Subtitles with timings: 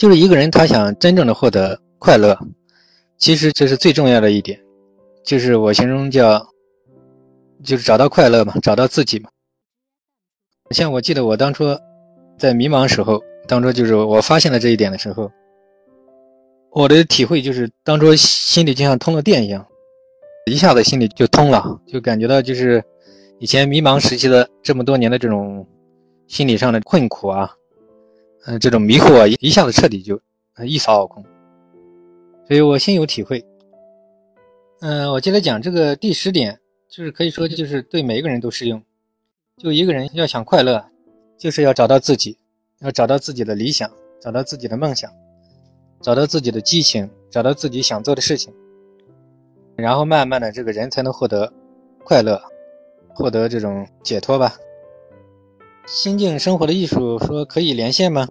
[0.00, 2.34] 就是一个人他想真正的获得快乐，
[3.18, 4.58] 其实这是最重要的一点，
[5.22, 6.42] 就是我形容叫，
[7.62, 9.28] 就是找到快乐嘛，找到自己嘛。
[10.70, 11.66] 像我记得我当初
[12.38, 15.30] 在迷茫时候，当初就是我发现了这一点的时候，
[16.70, 19.66] 我的体会就是当初心里就像通了电一样，
[20.50, 22.82] 一下子心里就通了，就感觉到就是
[23.38, 25.68] 以前迷茫时期的这么多年的这种
[26.26, 27.54] 心理上的困苦啊。
[28.46, 30.20] 嗯，这种迷惑，一下子彻底就
[30.64, 31.22] 一扫而空，
[32.48, 33.44] 所以我心有体会。
[34.80, 36.58] 嗯，我接着讲这个第十点，
[36.88, 38.82] 就是可以说就是对每一个人都适用。
[39.58, 40.82] 就一个人要想快乐，
[41.36, 42.38] 就是要找到自己，
[42.80, 43.90] 要找到自己的理想，
[44.22, 45.12] 找到自己的梦想，
[46.00, 48.54] 找到自己的激情，找到自己想做的事情，
[49.76, 51.52] 然后慢慢的这个人才能获得
[52.04, 52.42] 快乐，
[53.14, 54.56] 获得这种解脱吧。
[55.92, 58.28] 心境生活的艺术说可以连线吗？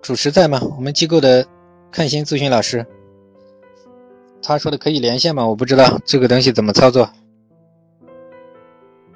[0.00, 0.62] 主持在吗？
[0.76, 1.44] 我们机构的
[1.90, 2.86] 看心咨询老师，
[4.40, 5.44] 他说的可以连线吗？
[5.44, 7.10] 我不知道这个东西怎么操作。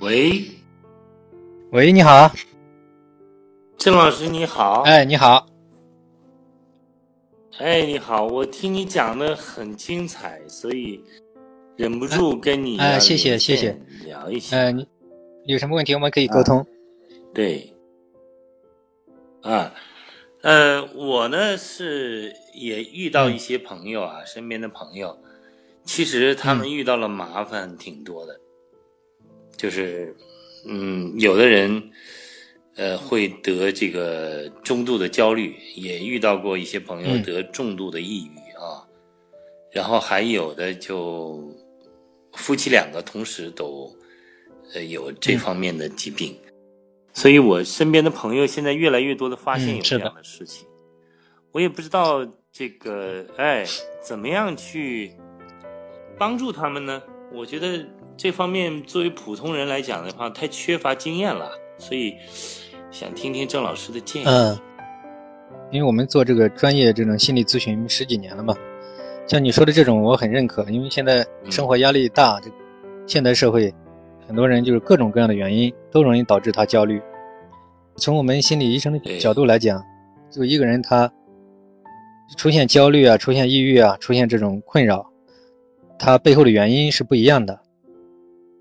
[0.00, 0.42] 喂，
[1.70, 2.28] 喂，你好，
[3.78, 4.82] 郑老师你好。
[4.82, 5.46] 哎，你好。
[7.58, 11.00] 哎，你好，我听你讲的很精彩，所以
[11.76, 14.56] 忍不住跟你哎，谢谢谢谢聊一下。
[14.56, 14.84] 哎，你。
[15.46, 16.66] 有什么问题我们可以沟通。
[17.34, 17.70] 对，
[19.42, 19.74] 啊，
[20.40, 25.18] 呃，我呢是也遇到一些朋友啊，身边的朋友，
[25.84, 28.40] 其实他们遇到了麻烦挺多的，
[29.56, 30.16] 就是，
[30.66, 31.90] 嗯，有的人，
[32.76, 38.88] 呃，会得这个中度的焦虑，也遇到过一些朋友得重度的抑郁啊，
[39.70, 41.52] 然后还有的就
[42.32, 43.94] 夫妻两个同时都。
[44.72, 46.34] 呃，有这方面的疾病，
[47.12, 50.66] 所以我身边的朋友现在越来越多的发现有这样的事情，
[51.52, 53.64] 我也不知道这个哎
[54.02, 55.12] 怎么样去
[56.18, 57.02] 帮助他们呢？
[57.32, 57.84] 我觉得
[58.16, 62.14] 这方面作为普通人来讲的话，太缺乏经验了，所以
[62.90, 64.24] 想听听郑老师的建议。
[64.26, 64.58] 嗯，
[65.70, 68.54] 因为我们做这个专业这种心理咨询十几年了嘛，
[69.28, 72.50] 像你说的这种，我很认可，因为现在生活压力大，这
[73.06, 73.72] 现代社会。
[74.26, 77.00] 很多人就是各种各样的原因都容易导致他焦虑。
[77.96, 79.82] 从我们心理医生的角度来讲，
[80.30, 81.12] 就一个人他
[82.36, 85.06] 出现焦虑啊、出现抑郁啊、出现这种困扰，
[85.98, 87.60] 他背后的原因是不一样的。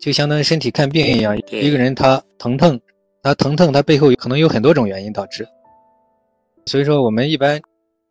[0.00, 2.78] 就相当于身体看病一样，一个人他疼痛，
[3.22, 5.46] 他疼痛，他背后可能有很多种原因导致。
[6.66, 7.58] 所以说，我们一般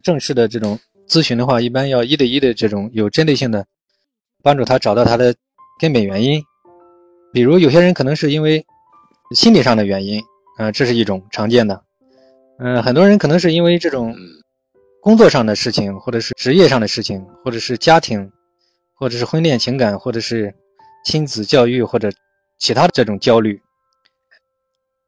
[0.02, 3.64] 正式的这种咨询的话，一般要一对一的这种有针对性的
[4.42, 5.36] 帮助他找到他的
[5.80, 6.42] 根本原因。
[7.34, 8.64] 比如有些人可能是因为
[9.36, 10.22] 心理上的原因，
[10.58, 11.84] 啊，这是一种常见的。
[12.60, 14.16] 嗯，很多人可能是因为这种
[15.02, 18.32] 工作上的事情，或者是职业上的事情，或者是家庭，
[18.94, 20.54] 或者是婚恋情感，或者是
[21.04, 22.12] 亲子教育，或者
[22.60, 23.60] 其他的这种焦虑。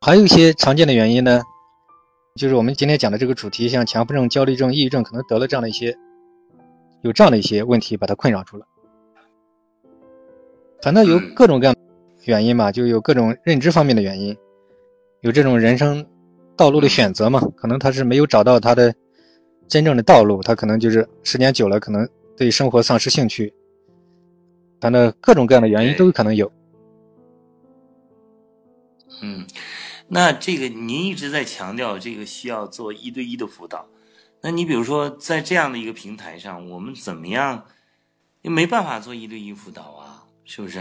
[0.01, 1.43] 还有一些常见的原因呢，
[2.35, 5.95] 就是我们今天讲的这个主题，像强迫症、焦虑症、抑郁症，可能得了这样的一些
[7.03, 8.65] 有这样的一些问题，把它困扰住了。
[10.81, 11.75] 反正有各种各样。
[12.25, 14.35] 原因嘛，就有各种认知方面的原因，
[15.21, 16.05] 有这种人生
[16.55, 18.93] 道路的选择嘛，可能他是没有找到他的
[19.67, 23.53] 真正的道路，他可能就是时间久了，可能对生活丧失兴趣，
[24.81, 26.51] 反正各种各样的原因都有可能有。
[29.21, 29.47] 嗯，
[30.07, 33.87] 那这个您一直在强调这个需要做一对一的辅导，
[34.41, 37.65] 那你比如说在这样的一个平台上，我们怎么样？
[38.41, 40.79] 也没办法做一对一辅导啊，是不是？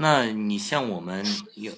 [0.00, 1.26] 那你像我们
[1.56, 1.72] 有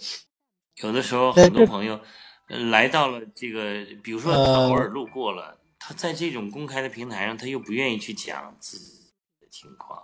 [0.83, 1.99] 有的时候，很多朋友
[2.47, 10.03] 来到了这个，比如说他偶尔路过了，他在这种公开的平台上，他又不愿意去讲自己的情况，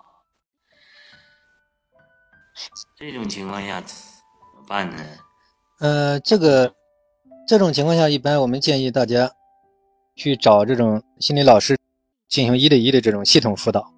[2.97, 3.95] 这种情况下怎
[4.55, 5.05] 么办呢？
[5.81, 6.75] 呃，这个
[7.47, 9.31] 这种情况下，一般我们建议大家
[10.15, 11.79] 去找这种心理老师
[12.29, 13.93] 进行一对一的这种系统辅导。